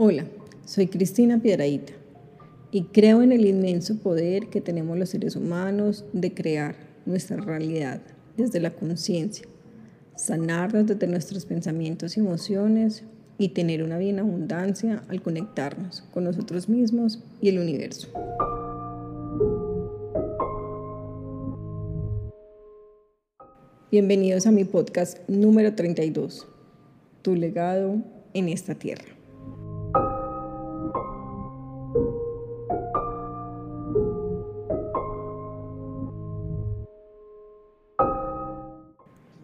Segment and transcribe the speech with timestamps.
[0.00, 0.26] Hola,
[0.64, 1.92] soy Cristina Piedraíta
[2.70, 8.00] y creo en el inmenso poder que tenemos los seres humanos de crear nuestra realidad
[8.36, 9.44] desde la conciencia,
[10.14, 13.02] sanarnos desde nuestros pensamientos y emociones
[13.38, 18.06] y tener una bien abundancia al conectarnos con nosotros mismos y el universo.
[23.90, 26.46] Bienvenidos a mi podcast número 32,
[27.22, 27.96] Tu legado
[28.32, 29.17] en esta tierra.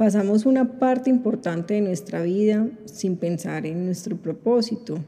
[0.04, 4.98] Pasamos una parte importante de nuestra vida sin pensar en nuestro propósito,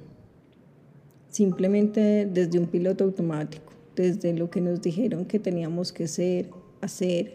[1.28, 6.48] simplemente desde un piloto automático, desde lo que nos dijeron que teníamos que ser,
[6.80, 7.34] hacer,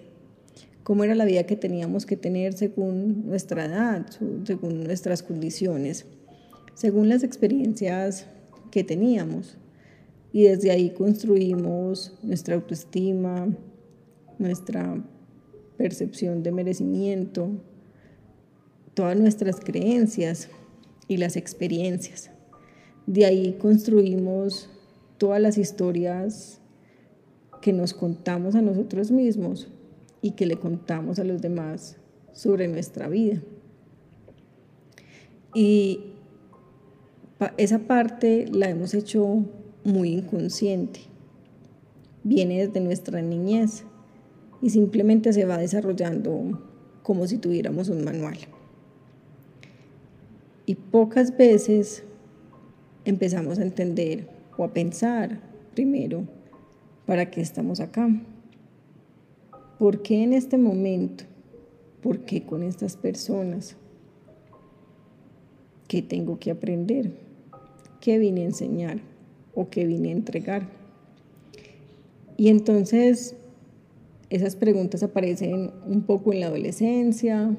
[0.82, 4.08] cómo era la vida que teníamos que tener según nuestra edad,
[4.44, 6.08] según nuestras condiciones,
[6.74, 8.26] según las experiencias
[8.72, 9.56] que teníamos.
[10.34, 13.56] Y desde ahí construimos nuestra autoestima,
[14.40, 14.98] nuestra
[15.82, 17.50] percepción de merecimiento,
[18.94, 20.48] todas nuestras creencias
[21.08, 22.30] y las experiencias.
[23.08, 24.70] De ahí construimos
[25.18, 26.62] todas las historias
[27.64, 29.70] que nos contamos a nosotros mismos
[30.22, 31.98] y que le contamos a los demás
[32.32, 33.42] sobre nuestra vida.
[35.56, 36.14] Y
[37.58, 39.46] esa parte la hemos hecho
[39.84, 41.00] muy inconsciente.
[42.24, 43.84] Viene desde nuestra niñez
[44.62, 46.60] y simplemente se va desarrollando
[47.04, 48.38] como si tuviéramos un manual.
[50.66, 52.04] Y pocas veces
[53.06, 55.40] empezamos a entender o a pensar
[55.74, 56.24] primero
[57.06, 58.10] para qué estamos acá.
[59.80, 61.24] ¿Por qué en este momento?
[62.02, 63.76] ¿Por qué con estas personas?
[65.88, 67.12] ¿Qué tengo que aprender?
[68.00, 69.02] ¿Qué vine a enseñar?
[69.56, 70.70] ¿O qué vine a entregar?
[72.38, 73.36] Y entonces
[74.32, 77.54] esas preguntas aparecen un poco en la adolescencia.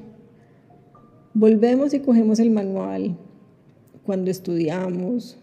[1.35, 3.15] Volvemos y cogemos el manual
[4.03, 5.37] cuando estudiamos,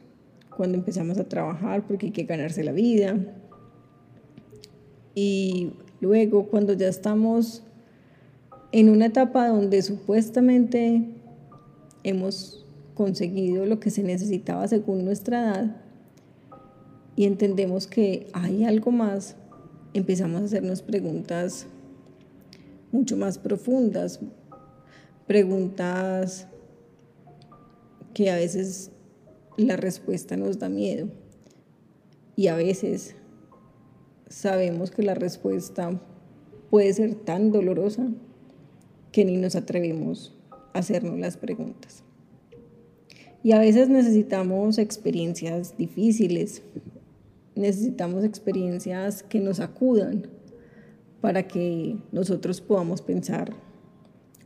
[0.57, 3.17] cuando empezamos a trabajar porque hay que ganarse la vida.
[5.15, 5.71] Y
[6.01, 7.63] luego cuando ya estamos
[8.73, 11.15] en una etapa donde supuestamente
[12.03, 15.77] hemos conseguido lo que se necesitaba según nuestra edad
[17.15, 19.37] y entendemos que hay algo más,
[19.95, 21.67] empezamos a hacernos preguntas
[22.93, 24.21] mucho más profundas,
[25.27, 26.47] preguntas
[28.15, 28.91] que a veces
[29.57, 31.09] la respuesta nos da miedo
[32.37, 33.15] y a veces
[34.29, 36.01] sabemos que la respuesta
[36.71, 38.09] puede ser tan dolorosa
[39.13, 40.35] que ni nos atrevemos
[40.73, 42.05] a hacernos las preguntas.
[43.43, 46.63] Y a veces necesitamos experiencias difíciles,
[47.55, 50.29] necesitamos experiencias que nos acudan
[51.21, 53.53] para que nosotros podamos pensar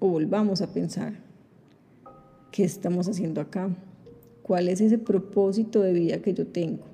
[0.00, 1.20] o volvamos a pensar
[2.50, 3.68] qué estamos haciendo acá,
[4.42, 6.84] cuál es ese propósito de vida que yo tengo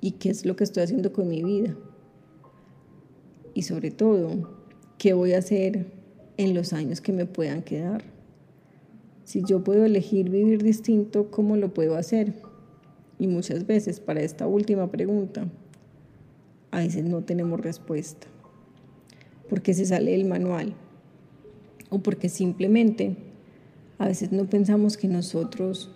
[0.00, 1.76] y qué es lo que estoy haciendo con mi vida.
[3.54, 4.50] Y sobre todo,
[4.98, 5.86] qué voy a hacer
[6.36, 8.02] en los años que me puedan quedar.
[9.24, 12.34] Si yo puedo elegir vivir distinto, ¿cómo lo puedo hacer?
[13.22, 15.46] Y muchas veces para esta última pregunta,
[16.72, 18.26] a veces no tenemos respuesta,
[19.48, 20.74] porque se sale el manual
[21.88, 23.14] o porque simplemente
[23.98, 25.94] a veces no pensamos que nosotros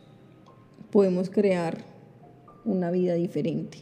[0.93, 1.85] podemos crear
[2.65, 3.79] una vida diferente.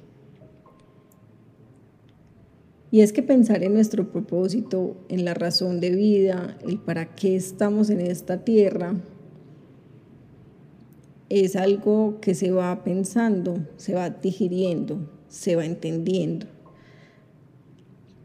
[2.91, 7.37] Y es que pensar en nuestro propósito, en la razón de vida, el para qué
[7.37, 8.95] estamos en esta tierra,
[11.41, 16.47] es algo que se va pensando, se va digiriendo, se va entendiendo.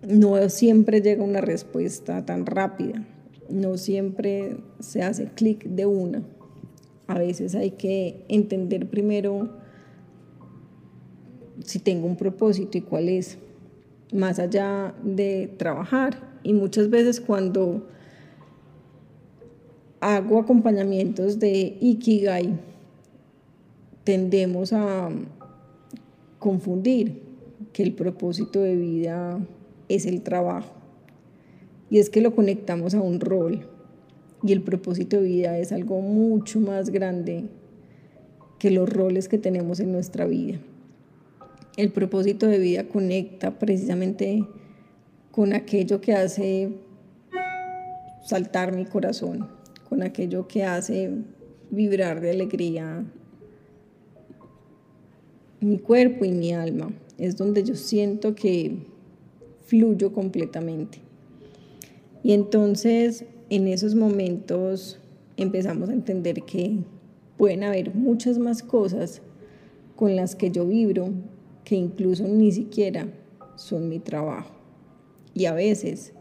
[0.07, 3.05] No siempre llega una respuesta tan rápida,
[3.49, 6.23] no siempre se hace clic de una.
[7.07, 9.49] A veces hay que entender primero
[11.65, 13.37] si tengo un propósito y cuál es,
[14.13, 16.29] más allá de trabajar.
[16.43, 17.87] Y muchas veces cuando
[19.99, 22.68] hago acompañamientos de Ikigai,
[24.09, 25.11] tendemos a
[26.39, 27.21] confundir
[27.73, 29.39] que el propósito de vida
[29.87, 30.73] es el trabajo.
[31.91, 33.67] Y es que lo conectamos a un rol.
[34.41, 37.43] Y el propósito de vida es algo mucho más grande
[38.57, 40.57] que los roles que tenemos en nuestra vida.
[41.77, 44.43] El propósito de vida conecta precisamente
[45.29, 46.71] con aquello que hace
[48.25, 49.47] saltar mi corazón,
[49.87, 51.11] con aquello que hace
[51.69, 53.05] vibrar de alegría
[55.61, 56.91] mi cuerpo y mi alma.
[57.17, 58.77] Es donde yo siento que
[59.65, 60.99] fluyo completamente.
[62.23, 64.99] Y entonces en esos momentos
[65.37, 66.79] empezamos a entender que
[67.37, 69.21] pueden haber muchas más cosas
[69.95, 71.09] con las que yo vibro
[71.63, 73.07] que incluso ni siquiera
[73.55, 74.51] son mi trabajo.
[75.33, 76.13] Y a veces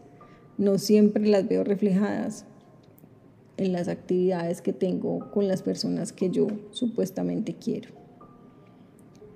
[0.57, 2.45] no siempre las veo reflejadas
[3.57, 7.98] en las actividades que tengo con las personas que yo supuestamente quiero.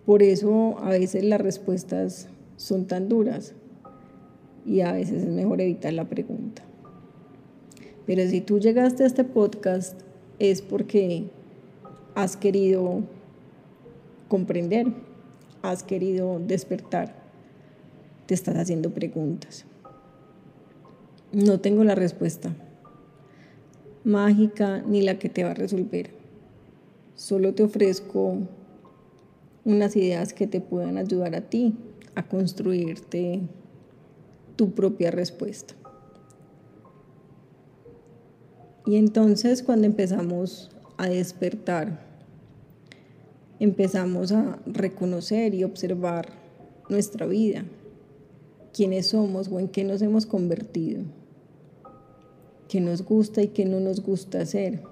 [0.06, 2.28] Por eso a veces las respuestas
[2.58, 3.54] son tan duras
[4.66, 6.64] y a veces es mejor evitar la pregunta.
[8.06, 10.00] Pero si tú llegaste a este podcast
[10.40, 11.26] es porque
[12.16, 13.04] has querido
[14.28, 14.88] comprender,
[15.62, 17.16] has querido despertar,
[18.26, 19.66] te estás haciendo preguntas.
[21.32, 22.54] No tengo la respuesta
[24.04, 26.12] mágica ni la que te va a resolver.
[27.16, 28.40] Solo te ofrezco
[29.66, 31.76] unas ideas que te puedan ayudar a ti
[32.16, 33.42] a construirte
[34.56, 35.74] tu propia respuesta.
[38.86, 42.06] Y entonces cuando empezamos a despertar,
[43.60, 46.28] empezamos a reconocer y observar
[46.90, 47.64] nuestra vida,
[48.74, 51.04] quiénes somos o en qué nos hemos convertido,
[52.68, 54.84] qué nos gusta y qué no nos gusta hacer.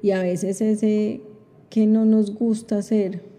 [0.00, 1.20] Y a veces ese
[1.68, 3.35] que no nos gusta hacer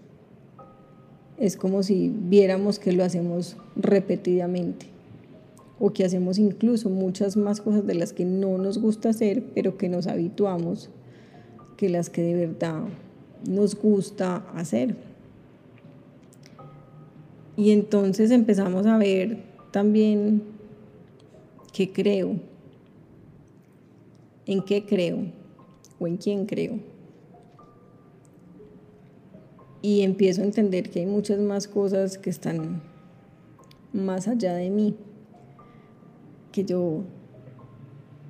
[1.39, 4.87] es como si viéramos que lo hacemos repetidamente
[5.79, 9.77] o que hacemos incluso muchas más cosas de las que no nos gusta hacer, pero
[9.77, 10.89] que nos habituamos,
[11.77, 12.81] que las que de verdad
[13.47, 14.95] nos gusta hacer.
[17.55, 20.41] Y entonces empezamos a ver también
[21.71, 22.35] qué creo,
[24.47, 25.19] en qué creo
[25.99, 26.96] o en quién creo.
[29.81, 32.81] Y empiezo a entender que hay muchas más cosas que están
[33.93, 34.95] más allá de mí
[36.51, 37.03] que yo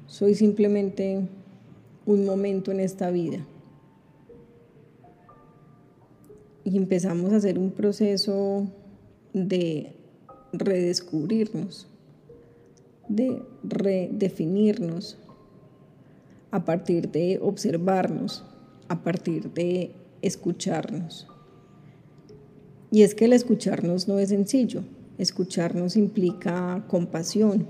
[0.06, 1.28] soy simplemente
[2.06, 3.46] un momento en esta vida.
[6.64, 8.68] Y empezamos a hacer un proceso
[9.32, 9.94] de
[10.52, 11.88] redescubrirnos,
[13.08, 15.18] de redefinirnos
[16.52, 18.44] a partir de observarnos,
[18.90, 19.92] a partir de
[20.22, 21.28] escucharnos.
[22.90, 24.84] Y es que el escucharnos no es sencillo.
[25.18, 27.68] Escucharnos implica compasión,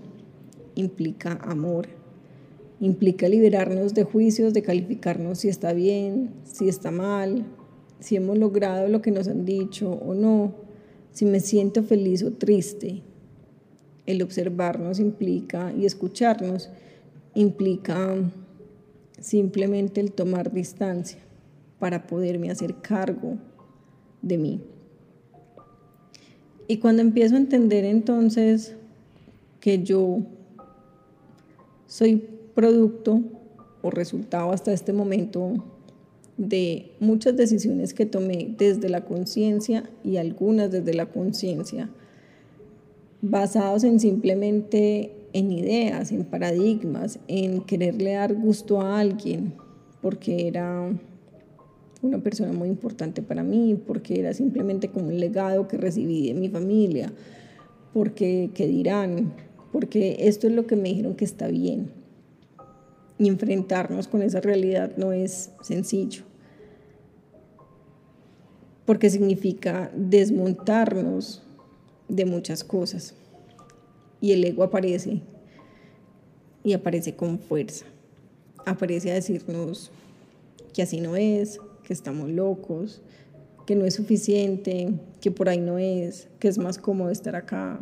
[0.75, 1.87] implica amor,
[2.79, 7.45] implica liberarnos de juicios, de calificarnos si está bien, si está mal,
[7.99, 10.53] si hemos logrado lo que nos han dicho o no,
[11.11, 13.01] si me siento feliz o triste.
[14.05, 16.69] El observarnos implica y escucharnos
[17.33, 18.15] implica
[19.19, 21.19] simplemente el tomar distancia
[21.79, 23.37] para poderme hacer cargo
[24.21, 24.61] de mí.
[26.67, 28.75] Y cuando empiezo a entender entonces
[29.59, 30.19] que yo
[31.87, 32.23] soy
[32.53, 33.21] producto
[33.81, 35.63] o resultado hasta este momento
[36.37, 41.89] de muchas decisiones que tomé desde la conciencia y algunas desde la conciencia,
[43.21, 49.53] basados en simplemente en ideas, en paradigmas, en quererle dar gusto a alguien,
[50.01, 50.89] porque era
[52.01, 56.33] una persona muy importante para mí, porque era simplemente como un legado que recibí de
[56.33, 57.11] mi familia,
[57.93, 59.33] porque, ¿qué dirán?
[59.71, 61.91] porque esto es lo que me dijeron que está bien.
[63.19, 66.23] Y enfrentarnos con esa realidad no es sencillo,
[68.85, 71.43] porque significa desmontarnos
[72.07, 73.15] de muchas cosas.
[74.21, 75.21] Y el ego aparece,
[76.63, 77.85] y aparece con fuerza.
[78.65, 79.91] Aparece a decirnos
[80.73, 83.01] que así no es, que estamos locos,
[83.65, 84.89] que no es suficiente,
[85.21, 87.79] que por ahí no es, que es más cómodo estar acá,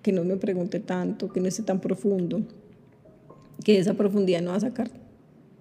[0.00, 2.40] que no me pregunte tanto, que no esté tan profundo,
[3.64, 4.92] que esa profundidad no va a sacar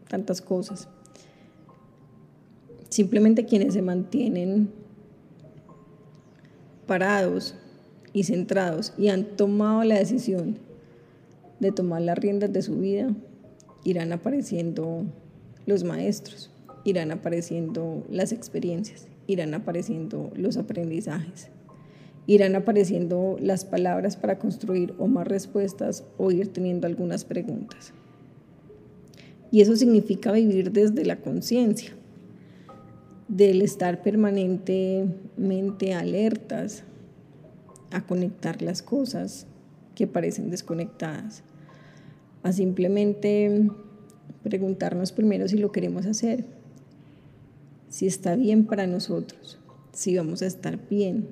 [0.08, 0.88] tantas cosas.
[2.90, 4.70] Simplemente quienes se mantienen
[6.86, 7.56] parados
[8.14, 10.60] y centrados y han tomado la decisión
[11.60, 13.10] de tomar las riendas de su vida,
[13.84, 15.04] irán apareciendo
[15.66, 16.52] los maestros,
[16.90, 21.50] irán apareciendo las experiencias, irán apareciendo los aprendizajes
[22.28, 27.94] irán apareciendo las palabras para construir o más respuestas o ir teniendo algunas preguntas.
[29.50, 31.94] Y eso significa vivir desde la conciencia,
[33.30, 36.84] del estar permanentemente alertas
[37.92, 39.48] a conectar las cosas
[39.96, 41.44] que parecen desconectadas,
[42.44, 43.70] a simplemente
[44.44, 46.44] preguntarnos primero si lo queremos hacer,
[47.90, 49.60] si está bien para nosotros,
[49.92, 51.30] si vamos a estar bien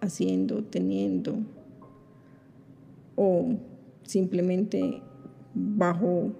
[0.00, 1.36] haciendo, teniendo
[3.16, 3.54] o
[4.02, 5.02] simplemente
[5.54, 6.32] bajo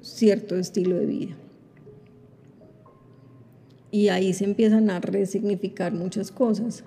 [0.00, 1.36] cierto estilo de vida.
[3.90, 6.82] Y ahí se empiezan a resignificar muchas cosas.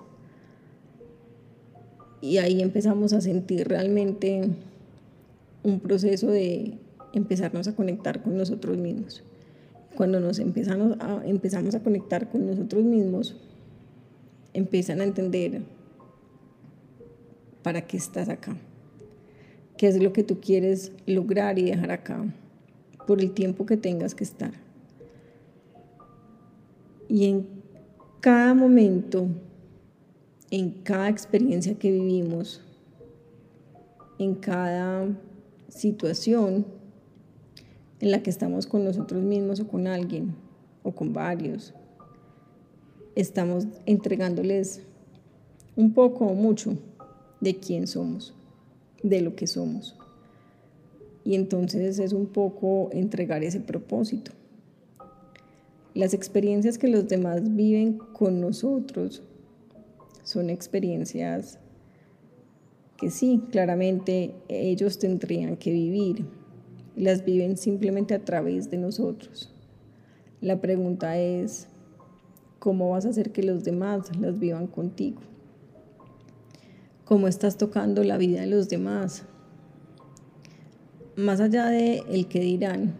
[2.20, 4.50] Y ahí empezamos a sentir realmente
[5.62, 6.78] un proceso de
[7.14, 9.22] empezarnos a conectar con nosotros mismos.
[9.96, 13.36] Cuando nos empezamos a, empezamos a conectar con nosotros mismos,
[14.52, 15.62] empiezan a entender
[17.62, 18.56] para qué estás acá,
[19.76, 22.24] qué es lo que tú quieres lograr y dejar acá
[23.06, 24.52] por el tiempo que tengas que estar.
[27.08, 27.46] Y en
[28.20, 29.28] cada momento,
[30.50, 32.62] en cada experiencia que vivimos,
[34.18, 35.08] en cada
[35.68, 36.66] situación
[38.00, 40.34] en la que estamos con nosotros mismos o con alguien
[40.82, 41.74] o con varios,
[43.14, 44.82] estamos entregándoles
[45.76, 46.76] un poco o mucho
[47.40, 48.34] de quién somos,
[49.02, 49.96] de lo que somos.
[51.24, 54.32] Y entonces es un poco entregar ese propósito.
[55.94, 59.22] Las experiencias que los demás viven con nosotros
[60.22, 61.58] son experiencias
[62.98, 66.24] que sí, claramente ellos tendrían que vivir.
[66.98, 69.54] Las viven simplemente a través de nosotros.
[70.40, 71.68] La pregunta es,
[72.58, 75.20] ¿cómo vas a hacer que los demás las vivan contigo?
[77.04, 79.22] ¿Cómo estás tocando la vida de los demás?
[81.14, 82.96] Más allá de el que dirán,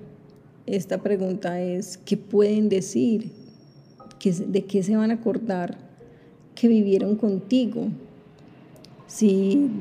[0.66, 3.32] esta pregunta es, ¿qué pueden decir?
[4.46, 5.76] ¿De qué se van a acordar
[6.54, 7.88] que vivieron contigo?
[9.08, 9.72] Si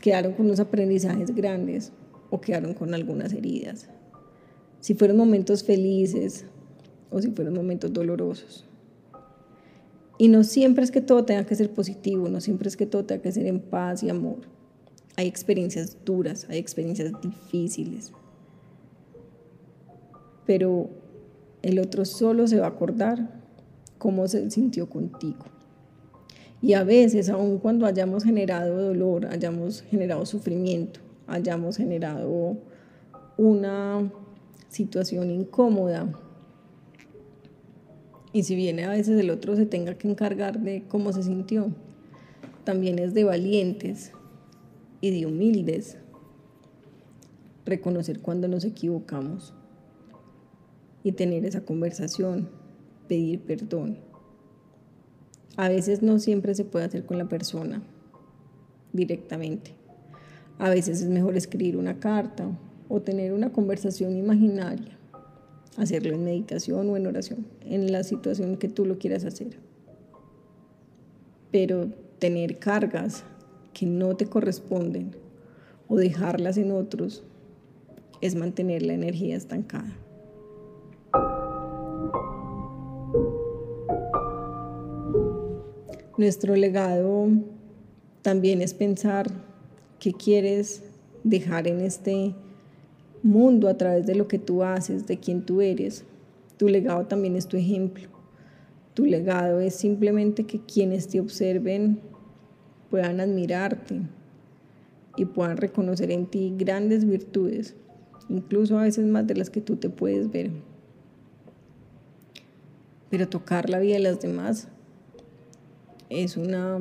[0.00, 1.92] quedaron con unos aprendizajes grandes
[2.32, 3.88] o quedaron con algunas heridas.
[4.80, 6.46] Si fueron momentos felices
[7.10, 8.64] o si fueron momentos dolorosos.
[10.16, 13.04] Y no siempre es que todo tenga que ser positivo, no siempre es que todo
[13.04, 14.38] tenga que ser en paz y amor.
[15.16, 18.12] Hay experiencias duras, hay experiencias difíciles.
[20.46, 20.88] Pero
[21.60, 23.42] el otro solo se va a acordar
[23.98, 25.44] cómo se sintió contigo.
[26.62, 32.56] Y a veces, aun cuando hayamos generado dolor, hayamos generado sufrimiento, hayamos generado
[33.36, 34.10] una
[34.68, 36.08] situación incómoda,
[38.32, 41.70] y si viene a veces el otro se tenga que encargar de cómo se sintió,
[42.64, 44.12] también es de valientes
[45.00, 45.98] y de humildes
[47.66, 49.52] reconocer cuando nos equivocamos
[51.04, 52.48] y tener esa conversación,
[53.08, 53.98] pedir perdón.
[55.56, 57.82] A veces no siempre se puede hacer con la persona
[58.92, 59.74] directamente.
[60.62, 62.46] A veces es mejor escribir una carta
[62.88, 64.96] o tener una conversación imaginaria,
[65.76, 69.58] hacerlo en meditación o en oración, en la situación que tú lo quieras hacer.
[71.50, 71.88] Pero
[72.20, 73.24] tener cargas
[73.72, 75.16] que no te corresponden
[75.88, 77.24] o dejarlas en otros
[78.20, 79.92] es mantener la energía estancada.
[86.16, 87.30] Nuestro legado
[88.22, 89.51] también es pensar
[90.02, 90.82] qué quieres
[91.22, 92.34] dejar en este
[93.22, 96.04] mundo a través de lo que tú haces, de quién tú eres.
[96.56, 98.08] Tu legado también es tu ejemplo.
[98.94, 102.00] Tu legado es simplemente que quienes te observen
[102.90, 104.00] puedan admirarte
[105.16, 107.76] y puedan reconocer en ti grandes virtudes,
[108.28, 110.50] incluso a veces más de las que tú te puedes ver.
[113.08, 114.66] Pero tocar la vida de las demás
[116.10, 116.80] es una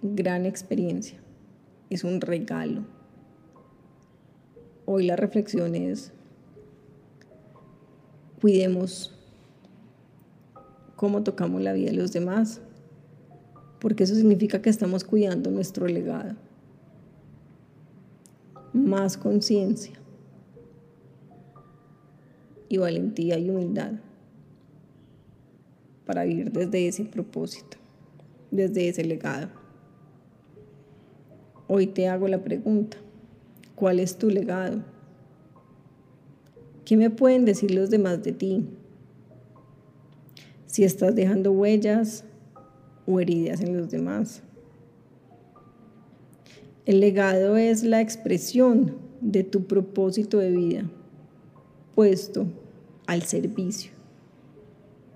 [0.00, 1.20] gran experiencia,
[1.94, 2.84] es un regalo.
[4.86, 6.12] Hoy la reflexión es,
[8.40, 9.16] cuidemos
[10.96, 12.60] cómo tocamos la vida de los demás,
[13.80, 16.34] porque eso significa que estamos cuidando nuestro legado.
[18.72, 19.94] Más conciencia
[22.68, 23.92] y valentía y humildad
[26.04, 27.76] para vivir desde ese propósito,
[28.50, 29.63] desde ese legado.
[31.76, 32.98] Hoy te hago la pregunta,
[33.74, 34.84] ¿cuál es tu legado?
[36.84, 38.64] ¿Qué me pueden decir los demás de ti?
[40.68, 42.22] Si estás dejando huellas
[43.08, 44.44] o heridas en los demás.
[46.86, 50.88] El legado es la expresión de tu propósito de vida
[51.96, 52.46] puesto
[53.08, 53.90] al servicio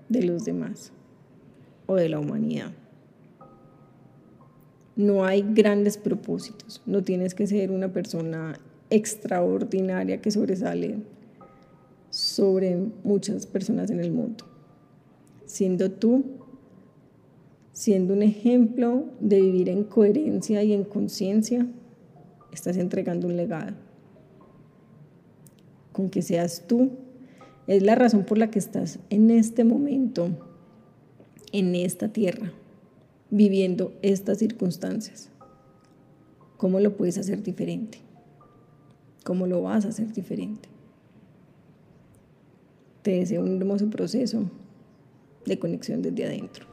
[0.09, 0.91] de los demás
[1.85, 2.73] o de la humanidad.
[4.99, 10.97] No hay grandes propósitos, no tienes que ser una persona extraordinaria que sobresale
[12.09, 12.75] sobre
[13.05, 14.43] muchas personas en el mundo.
[15.45, 16.25] Siendo tú
[17.79, 21.65] siendo un ejemplo de vivir en coherencia y en conciencia,
[22.51, 23.73] estás entregando un legado.
[25.93, 26.89] Con que seas tú,
[27.67, 30.27] es la razón por la que estás en este momento,
[31.53, 32.51] en esta tierra,
[33.29, 35.29] viviendo estas circunstancias.
[36.57, 37.99] ¿Cómo lo puedes hacer diferente?
[39.23, 40.67] ¿Cómo lo vas a hacer diferente?
[43.01, 44.43] Te deseo un hermoso proceso
[45.45, 46.68] de conexión desde adentro.